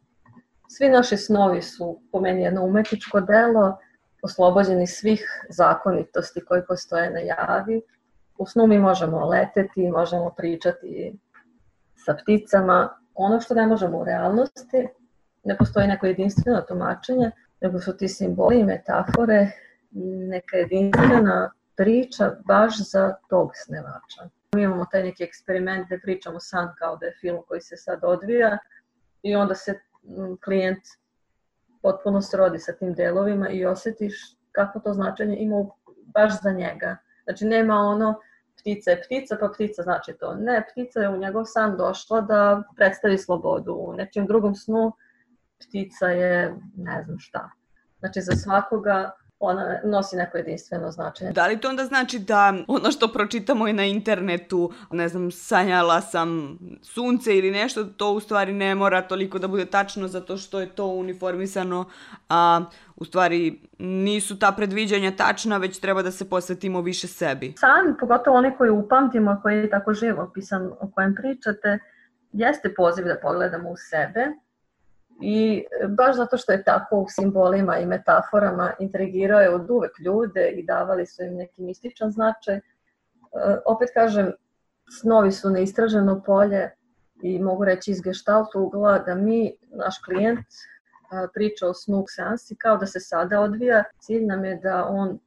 Svi 0.69 0.89
naši 0.89 1.17
snovi 1.17 1.63
su 1.63 2.01
po 2.13 2.21
meni 2.21 2.43
jedno 2.43 2.65
umetničko 2.65 3.21
delo, 3.21 3.79
oslobođeni 4.23 4.87
svih 4.87 5.25
zakonitosti 5.51 6.45
koji 6.45 6.63
postoje 6.69 7.11
na 7.11 7.19
javi, 7.19 7.83
U 8.39 8.47
snu 8.47 8.67
mi 8.67 8.79
možemo 8.79 9.27
leteti, 9.27 9.91
možemo 9.91 10.31
pričati 10.37 11.19
sa 11.95 12.15
pticama. 12.15 12.89
Ono 13.19 13.41
što 13.41 13.55
ne 13.55 13.67
možemo 13.67 13.99
u 13.99 14.05
realnosti, 14.05 14.89
ne 15.45 15.57
postoji 15.57 15.87
neko 15.87 16.07
jedinstveno 16.07 16.61
tumačenje, 16.61 17.31
nego 17.61 17.81
su 17.81 17.97
ti 17.97 18.09
simboli 18.09 18.61
i 18.61 18.65
metafore 18.65 19.51
neka 20.31 20.57
jedinstvena 20.57 21.51
priča 21.77 22.37
baš 22.47 22.91
za 22.91 23.15
tog 23.29 23.51
snevača. 23.55 24.29
Mi 24.55 24.63
imamo 24.63 24.87
taj 24.91 25.03
neki 25.03 25.25
eksperiment 25.25 25.87
gde 25.87 26.01
pričamo 26.01 26.41
san 26.41 26.69
kao 26.79 26.97
da 26.97 27.07
je 27.07 27.17
film 27.21 27.39
koji 27.49 27.61
se 27.61 27.77
sad 27.77 27.99
odvija 28.03 28.59
i 29.23 29.37
onda 29.37 29.55
se 29.55 29.81
klijent 30.45 30.83
potpuno 31.83 32.23
srodi 32.23 32.59
sa 32.59 32.73
tim 32.73 32.95
delovima 32.95 33.49
i 33.49 33.67
osetiš 33.67 34.15
kako 34.53 34.81
to 34.81 34.93
značenje 34.93 35.37
ima 35.37 35.67
baš 36.07 36.43
za 36.43 36.51
njega. 36.51 36.97
Znači 37.25 37.45
nema 37.45 37.75
ono 37.75 38.21
ptica 38.61 38.91
je 38.91 39.03
ptica, 39.03 39.37
pa 39.41 39.49
ptica 39.49 39.83
znači 39.83 40.13
to. 40.21 40.35
Ne, 40.35 40.67
ptica 40.73 41.01
je 41.01 41.09
u 41.09 41.17
njegov 41.17 41.45
san 41.45 41.77
došla 41.77 42.21
da 42.21 42.63
predstavi 42.77 43.19
slobodu. 43.19 43.75
U 43.75 43.93
nečijem 43.93 44.27
drugom 44.27 44.55
snu 44.55 44.93
ptica 45.69 46.07
je 46.07 46.57
ne 46.77 47.03
znam 47.03 47.19
šta. 47.19 47.51
Znači 47.99 48.21
za 48.21 48.33
svakoga 48.33 49.11
ona 49.41 49.81
nosi 49.85 50.17
neko 50.17 50.37
jedinstveno 50.37 50.91
značenje. 50.91 51.33
Da 51.33 51.47
li 51.47 51.61
to 51.61 51.69
onda 51.69 51.85
znači 51.85 52.19
da 52.19 52.55
ono 52.69 52.91
što 52.91 53.09
pročitamo 53.09 53.69
i 53.69 53.73
na 53.73 53.85
internetu, 53.85 54.73
ne 54.91 55.09
znam, 55.09 55.31
sanjala 55.31 56.01
sam 56.01 56.59
sunce 56.83 57.39
ili 57.39 57.51
nešto, 57.51 57.85
to 57.85 58.13
u 58.13 58.21
stvari 58.21 58.53
ne 58.53 58.75
mora 58.75 59.03
toliko 59.03 59.39
da 59.39 59.49
bude 59.49 59.67
tačno 59.67 60.09
zato 60.09 60.37
što 60.37 60.61
je 60.61 60.69
to 60.69 60.87
uniformisano, 60.87 61.85
a 62.29 62.65
u 62.97 63.05
stvari 63.05 63.61
nisu 63.79 64.39
ta 64.39 64.53
predviđanja 64.53 65.17
tačna, 65.17 65.57
već 65.57 65.79
treba 65.79 66.03
da 66.03 66.11
se 66.11 66.29
posvetimo 66.29 66.81
više 66.81 67.07
sebi. 67.07 67.55
San, 67.57 67.97
pogotovo 68.01 68.37
oni 68.37 68.57
koji 68.59 68.71
upamtimo, 68.71 69.41
koji 69.43 69.57
je 69.57 69.71
tako 69.71 69.95
živo 69.95 70.31
pisan 70.35 70.71
o 70.81 70.91
kojem 70.95 71.15
pričate, 71.15 71.79
jeste 72.33 72.75
poziv 72.75 73.05
da 73.05 73.17
pogledamo 73.23 73.71
u 73.71 73.77
sebe, 73.77 74.27
I 75.21 75.65
baš 75.89 76.17
zato 76.17 76.37
što 76.37 76.53
je 76.53 76.65
tako 76.65 76.97
u 76.97 77.07
simbolima 77.09 77.79
i 77.79 77.87
metaforama 77.87 78.73
intrigirao 78.79 79.41
je 79.41 79.55
od 79.55 79.71
uvek 79.71 79.99
ljude 79.99 80.49
i 80.49 80.67
davali 80.67 81.07
su 81.07 81.23
im 81.23 81.35
neki 81.35 81.63
mističan 81.63 82.11
značaj. 82.11 82.57
E, 82.57 82.61
opet 83.67 83.89
kažem, 83.95 84.33
snovi 85.01 85.33
su 85.33 85.51
neistraženo 85.51 86.23
polje 86.27 86.71
i 87.23 87.39
mogu 87.39 87.65
reći 87.65 87.91
iz 87.91 88.01
gestalt 88.01 88.55
ugla 88.55 88.99
da 88.99 89.15
mi, 89.15 89.53
naš 89.71 89.99
klijent, 90.05 90.39
e, 90.39 91.27
priča 91.35 91.69
o 91.69 91.75
snu 91.75 92.05
seansi 92.09 92.57
kao 92.57 92.77
da 92.77 92.87
se 92.87 93.01
sada 93.01 93.41
odvija. 93.41 93.85
Cilj 94.01 94.27
nam 94.27 94.45
je 94.45 94.57
da 94.57 94.85
on 94.89 95.19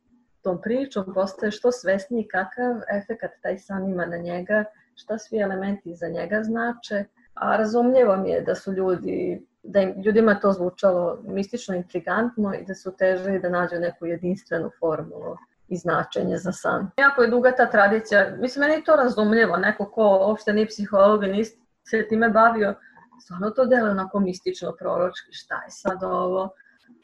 tom 0.41 0.61
pričom 0.61 1.13
postaje 1.13 1.51
što 1.51 1.71
svesniji 1.71 2.27
kakav 2.27 2.75
efekat 2.91 3.31
taj 3.41 3.57
san 3.57 3.89
ima 3.89 4.05
na 4.05 4.17
njega, 4.17 4.63
šta 4.95 5.17
svi 5.17 5.37
elementi 5.37 5.95
za 5.95 6.07
njega 6.07 6.43
znače, 6.43 7.05
a 7.33 7.57
razumljivo 7.57 8.17
mi 8.17 8.29
je 8.29 8.41
da 8.41 8.55
su 8.55 8.73
ljudi 8.73 9.45
da 9.63 9.81
im 9.81 10.01
ljudima 10.01 10.39
to 10.39 10.51
zvučalo 10.51 11.19
mistično, 11.23 11.75
intrigantno 11.75 12.53
i 12.53 12.65
da 12.65 12.75
su 12.75 12.91
težili 12.97 13.39
da 13.39 13.49
nađu 13.49 13.75
neku 13.75 14.05
jedinstvenu 14.05 14.71
formulu 14.79 15.37
i 15.67 15.77
značenje 15.77 16.37
za 16.37 16.51
san. 16.51 16.91
Jako 16.97 17.21
je 17.21 17.29
duga 17.29 17.51
ta 17.51 17.69
tradicija, 17.69 18.35
mislim, 18.39 18.61
meni 18.61 18.73
je 18.73 18.83
to 18.83 18.95
razumljivo, 18.95 19.57
neko 19.57 19.85
ko 19.85 20.25
uopšte 20.27 20.53
ni 20.53 20.65
psiholog, 20.67 21.23
ni 21.23 21.45
se 21.83 22.07
time 22.09 22.29
bavio, 22.29 22.75
stvarno 23.21 23.49
to 23.49 23.65
deluje 23.65 23.91
onako 23.91 24.19
mistično, 24.19 24.75
proročki, 24.79 25.33
šta 25.33 25.55
je 25.55 25.71
sad 25.71 26.03
ovo, 26.03 26.49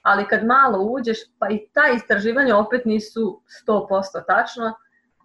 ali 0.01 0.27
kad 0.27 0.45
malo 0.45 0.83
uđeš, 0.83 1.17
pa 1.39 1.49
i 1.49 1.67
ta 1.73 1.81
istraživanja 1.95 2.57
opet 2.57 2.85
nisu 2.85 3.41
100% 3.67 4.25
tačna, 4.27 4.73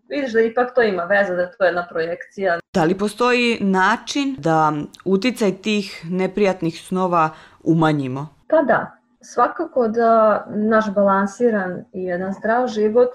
vidiš 0.08 0.32
da 0.32 0.40
ipak 0.40 0.74
to 0.74 0.82
ima 0.82 1.04
veze, 1.04 1.36
da 1.36 1.50
to 1.50 1.64
je 1.64 1.68
jedna 1.68 1.86
projekcija. 1.90 2.58
Da 2.74 2.84
li 2.84 2.98
postoji 2.98 3.58
način 3.60 4.36
da 4.38 4.72
uticaj 5.04 5.52
tih 5.62 6.06
neprijatnih 6.10 6.80
snova 6.80 7.30
umanjimo? 7.64 8.28
Pa 8.48 8.62
da, 8.62 8.90
svakako 9.20 9.88
da 9.88 10.44
naš 10.48 10.94
balansiran 10.94 11.84
i 11.92 12.04
jedan 12.04 12.32
zdrav 12.32 12.66
život 12.66 13.10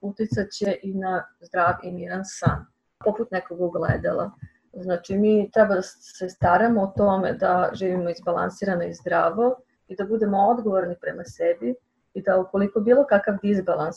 uticat 0.00 0.50
će 0.50 0.76
i 0.82 0.94
na 0.94 1.24
zdrav 1.40 1.74
i 1.82 1.92
miran 1.92 2.24
san, 2.24 2.66
poput 3.04 3.30
nekog 3.30 3.60
ugledala. 3.60 4.30
Znači 4.72 5.18
mi 5.18 5.50
treba 5.50 5.74
da 5.74 5.82
se 5.82 6.28
staramo 6.28 6.82
o 6.82 6.92
tome 6.96 7.32
da 7.32 7.70
živimo 7.72 8.10
izbalansirano 8.10 8.84
i 8.84 8.94
zdravo 8.94 9.56
i 9.88 9.96
da 9.96 10.04
budemo 10.04 10.38
odgovorni 10.38 10.94
prema 11.00 11.24
sebi 11.24 11.74
i 12.14 12.22
da 12.22 12.40
ukoliko 12.40 12.80
bilo 12.80 13.06
kakav 13.08 13.34
disbalans, 13.42 13.96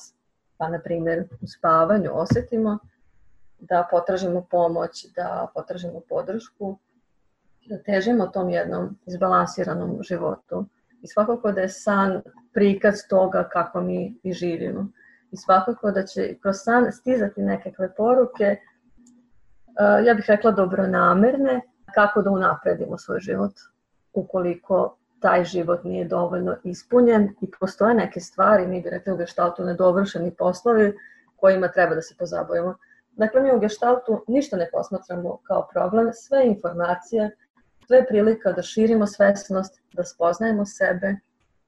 pa 0.58 0.70
na 0.70 0.80
primjer 0.80 1.28
u 1.42 1.48
spavanju 1.48 2.10
osetimo, 2.14 2.80
da 3.70 3.88
potražimo 3.92 4.46
pomoć, 4.52 5.06
da 5.16 5.48
potražimo 5.54 6.02
podršku, 6.10 6.78
da 7.70 7.78
težimo 7.84 8.28
tom 8.28 8.50
jednom 8.50 8.98
izbalansiranom 9.06 9.98
životu. 10.02 10.66
I 11.02 11.08
svakako 11.08 11.52
da 11.52 11.62
je 11.62 11.70
san 11.70 12.22
prikaz 12.54 12.96
toga 13.10 13.50
kako 13.52 13.82
mi 13.82 14.20
i 14.24 14.34
živimo. 14.34 14.88
I 15.32 15.38
svakako 15.38 15.92
da 15.92 16.06
će 16.06 16.36
kroz 16.42 16.56
san 16.60 16.92
stizati 16.92 17.42
nekakve 17.42 17.96
poruke, 17.96 18.58
ja 20.06 20.14
bih 20.14 20.26
rekla 20.28 20.52
dobronamerne, 20.52 21.62
kako 21.96 22.22
da 22.22 22.32
unapredimo 22.32 22.98
svoj 22.98 23.20
život 23.20 23.52
ukoliko 24.14 24.98
taj 25.20 25.44
život 25.44 25.84
nije 25.84 26.06
dovoljno 26.06 26.56
ispunjen 26.64 27.30
i 27.42 27.52
postoje 27.60 27.94
neke 27.94 28.20
stvari, 28.20 28.68
mi 28.68 28.82
bi 28.82 28.90
rekli 28.90 29.14
u 29.14 29.18
geštaltu 29.18 29.64
nedovršeni 29.64 30.32
poslovi 30.32 30.98
kojima 31.36 31.68
treba 31.68 31.96
da 31.96 32.02
se 32.02 32.16
pozabavimo. 32.20 32.76
Dakle, 33.16 33.42
mi 33.42 33.56
u 33.56 33.60
geštaltu 33.60 34.24
ništa 34.28 34.58
ne 34.58 34.70
posmatramo 34.72 35.40
kao 35.44 35.68
problem, 35.74 36.10
sve 36.14 36.46
informacije, 36.46 37.36
sve 37.88 37.98
je 37.98 38.08
prilika 38.08 38.52
da 38.52 38.62
širimo 38.62 39.08
svesnost, 39.08 39.82
da 39.94 40.04
spoznajemo 40.04 40.66
sebe 40.66 41.16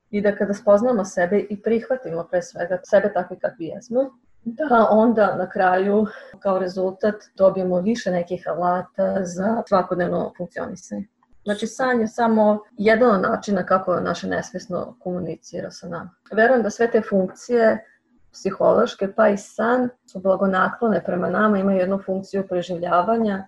i 0.09 0.21
da 0.21 0.35
kada 0.35 0.53
spoznamo 0.53 1.05
sebe 1.05 1.39
i 1.39 1.61
prihvatimo 1.61 2.27
pre 2.31 2.41
svega 2.41 2.79
sebe 2.83 3.13
takvi 3.13 3.39
kakvi 3.39 3.65
jesmo, 3.65 4.01
da 4.43 4.87
onda 4.89 5.35
na 5.35 5.49
kraju 5.49 6.05
kao 6.39 6.59
rezultat 6.59 7.15
dobijemo 7.35 7.81
više 7.81 8.11
nekih 8.11 8.43
alata 8.47 9.23
za 9.23 9.63
svakodnevno 9.67 10.33
funkcionisanje. 10.37 11.07
Znači, 11.43 11.67
san 11.67 12.01
je 12.01 12.07
samo 12.07 12.59
jedan 12.77 13.15
od 13.15 13.21
načina 13.21 13.65
kako 13.65 13.99
naše 13.99 14.27
nesvesno 14.27 14.97
komunicira 14.99 15.71
sa 15.71 15.87
nama. 15.87 16.09
Verujem 16.31 16.63
da 16.63 16.69
sve 16.69 16.91
te 16.91 17.01
funkcije 17.01 17.85
psihološke, 18.31 19.13
pa 19.15 19.29
i 19.29 19.37
san, 19.37 19.89
su 20.05 20.19
blagonaklone 20.19 21.03
prema 21.03 21.29
nama, 21.29 21.57
imaju 21.57 21.79
jednu 21.79 22.01
funkciju 22.05 22.47
preživljavanja 22.47 23.47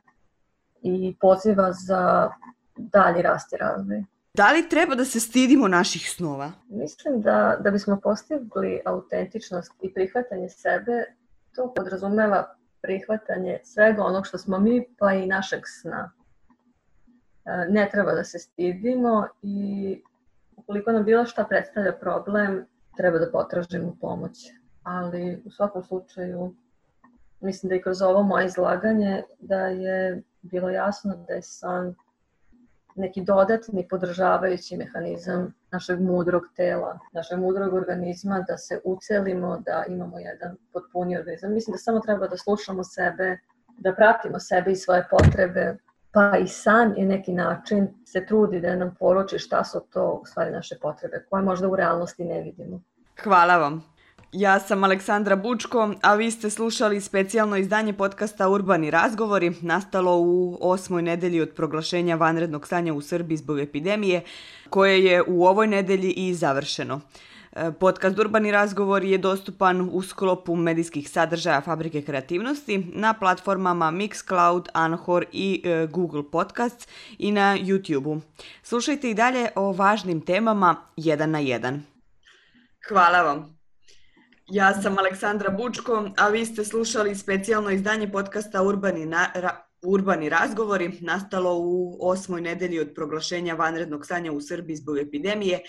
i 0.81 1.15
poziva 1.19 1.71
za 1.74 2.29
dalji 2.77 3.21
rast 3.21 3.53
i 3.53 3.57
razvoj. 3.57 4.03
Da 4.33 4.51
li 4.51 4.69
treba 4.69 4.95
da 4.95 5.05
se 5.05 5.19
stidimo 5.19 5.67
naših 5.67 6.12
snova? 6.12 6.51
Mislim 6.69 7.21
da, 7.21 7.57
da 7.59 7.71
bismo 7.71 8.00
postigli 8.03 8.81
autentičnost 8.86 9.71
i 9.81 9.93
prihvatanje 9.93 10.50
sebe, 10.50 11.03
to 11.55 11.74
podrazumeva 11.75 12.55
prihvatanje 12.81 13.59
svega 13.63 14.03
onog 14.03 14.27
što 14.27 14.38
smo 14.38 14.59
mi, 14.59 14.86
pa 15.00 15.13
i 15.13 15.27
našeg 15.27 15.62
sna. 15.81 16.12
E, 17.45 17.65
ne 17.69 17.89
treba 17.91 18.13
da 18.13 18.24
se 18.24 18.39
stidimo 18.39 19.27
i 19.41 20.01
ukoliko 20.55 20.91
nam 20.91 21.05
bilo 21.05 21.25
šta 21.25 21.43
predstavlja 21.43 21.93
problem, 22.00 22.65
treba 22.98 23.19
da 23.19 23.31
potražimo 23.31 23.98
pomoć. 24.01 24.38
Ali 24.89 25.41
u 25.46 25.51
svakom 25.51 25.84
slučaju, 25.84 26.55
mislim 27.41 27.69
da 27.69 27.75
i 27.75 27.81
kroz 27.81 28.01
ovo 28.01 28.24
moje 28.24 28.46
izlaganje 28.46 29.24
da 29.39 29.60
je 29.60 30.24
bilo 30.41 30.69
jasno 30.69 31.15
da 31.27 31.34
je 31.34 31.41
san 31.41 31.96
neki 32.96 33.22
dodatni 33.22 33.88
podržavajući 33.88 34.77
mehanizam 34.77 35.53
našeg 35.72 36.01
mudrog 36.01 36.43
tela, 36.55 37.00
našeg 37.13 37.39
mudrog 37.39 37.74
organizma, 37.74 38.46
da 38.48 38.58
se 38.58 38.81
ucelimo, 38.84 39.58
da 39.65 39.84
imamo 39.88 40.19
jedan 40.19 40.58
potpuni 40.74 41.17
organizam. 41.17 41.53
Mislim 41.53 41.74
da 41.74 41.77
samo 41.77 42.00
treba 42.00 42.27
da 42.27 42.38
slušamo 42.38 42.84
sebe, 42.84 43.38
da 43.77 43.96
pratimo 43.96 44.39
sebe 44.39 44.72
i 44.72 44.75
svoje 44.75 45.08
potrebe, 45.10 45.77
pa 46.12 46.38
i 46.38 46.48
san 46.48 46.93
je 46.98 47.05
neki 47.05 47.34
način 47.34 47.88
se 48.05 48.25
trudi 48.25 48.62
da 48.62 48.75
nam 48.75 48.96
poruči 49.00 49.39
šta 49.39 49.63
su 49.63 49.79
to 49.93 50.19
u 50.24 50.25
stvari 50.25 50.51
naše 50.51 50.75
potrebe, 50.81 51.25
koje 51.29 51.43
možda 51.43 51.67
u 51.67 51.75
realnosti 51.75 52.25
ne 52.25 52.41
vidimo. 52.41 52.81
Hvala 53.24 53.58
vam. 53.58 53.99
Ja 54.31 54.59
sam 54.59 54.83
Aleksandra 54.83 55.36
Bučko, 55.36 55.93
a 56.01 56.15
vi 56.15 56.31
ste 56.31 56.50
slušali 56.50 57.01
specijalno 57.01 57.57
izdanje 57.57 57.94
podcasta 57.94 58.50
Urbani 58.50 58.92
razgovori, 58.92 59.51
nastalo 59.61 60.18
u 60.18 60.57
osmoj 60.61 61.01
nedelji 61.01 61.42
od 61.42 61.50
proglašenja 61.50 62.15
vanrednog 62.15 62.65
stanja 62.68 62.94
u 62.94 63.01
Srbiji 63.01 63.37
zbog 63.37 63.59
epidemije, 63.59 64.22
koje 64.70 65.05
je 65.05 65.24
u 65.27 65.46
ovoj 65.46 65.68
nedelji 65.68 66.11
i 66.11 66.33
završeno. 66.33 67.01
E, 67.51 67.72
podcast 67.79 68.20
Urbani 68.20 68.51
razgovor 68.51 69.03
je 69.03 69.18
dostupan 69.18 69.89
u 69.92 70.01
sklopu 70.01 70.55
medijskih 70.55 71.09
sadržaja 71.09 71.61
Fabrike 71.61 72.01
kreativnosti 72.01 72.92
na 72.94 73.13
platformama 73.13 73.92
Mixcloud, 73.92 74.68
Anhor 74.74 75.25
i 75.31 75.61
e, 75.65 75.87
Google 75.87 76.24
Podcasts 76.31 76.87
i 77.18 77.31
na 77.31 77.57
YouTube-u. 77.57 78.22
Slušajte 78.63 79.09
i 79.09 79.13
dalje 79.13 79.50
o 79.55 79.72
važnim 79.72 80.22
temama 80.22 80.75
jedan 80.96 81.31
na 81.31 81.39
jedan. 81.39 81.83
Hvala 82.89 83.22
vam. 83.22 83.58
Ja 84.51 84.81
sam 84.81 84.98
Aleksandra 84.98 85.50
Bučko, 85.50 86.09
a 86.18 86.29
vi 86.29 86.46
ste 86.46 86.64
slušali 86.66 87.16
specijalno 87.16 87.70
izdanje 87.70 88.12
podcasta 88.12 88.64
Urbani, 88.64 89.05
na, 89.05 89.31
ra, 89.35 89.66
Urbani 89.81 90.29
razgovori, 90.29 90.98
nastalo 91.01 91.57
u 91.57 91.98
osmoj 92.01 92.42
nedelji 92.42 92.79
od 92.79 92.92
proglašenja 92.96 93.53
vanrednog 93.53 94.05
stanja 94.05 94.31
u 94.31 94.42
Srbiji 94.42 94.75
zbog 94.75 94.98
epidemije, 94.98 95.59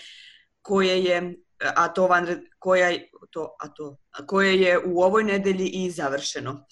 koje 0.61 1.03
je 1.03 1.35
a 1.75 1.87
to 1.87 2.07
vanred, 2.07 2.39
koja, 2.59 2.91
to, 3.29 3.55
a 3.59 3.67
to, 3.67 3.97
koje 4.27 4.61
je 4.61 4.79
u 4.85 5.01
ovoj 5.01 5.23
nedelji 5.23 5.67
i 5.67 5.91
završeno. 5.91 6.65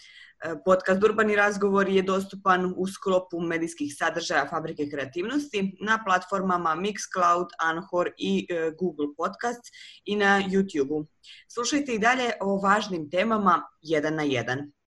Podcast 0.66 1.04
Urbani 1.04 1.36
razgovor 1.36 1.90
je 1.90 2.02
dostupan 2.02 2.74
u 2.78 2.88
sklopu 2.88 3.40
medijskih 3.40 3.96
sadržaja 3.98 4.48
Fabrike 4.50 4.90
kreativnosti 4.90 5.78
na 5.82 6.00
platformama 6.06 6.76
Mixcloud, 6.76 7.48
Anhor 7.60 8.10
i 8.18 8.48
e, 8.50 8.72
Google 8.80 9.08
Podcasts 9.18 9.70
i 10.06 10.16
na 10.16 10.42
YouTube-u. 10.42 11.06
Slušajte 11.54 11.94
i 11.94 12.00
dalje 12.00 12.32
o 12.42 12.58
važnim 12.58 13.10
temama 13.10 13.62
jedan 13.82 14.16
na 14.16 14.24
jedan. 14.24 14.72